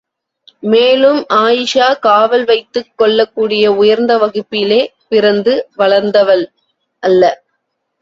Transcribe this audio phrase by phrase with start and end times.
[0.63, 4.81] மேலும் ஆயீஷா காவல் வைத்துக் கொள்ளக்கூடிய உயர்ந்த வகுப்பிலே
[5.07, 6.47] பிறந்து வளர்ந்த்வ்ஸ்
[7.03, 7.23] அல்ல.